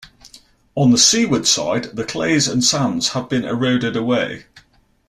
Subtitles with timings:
[0.73, 4.45] On the seaward side the clays and sands have been eroded away.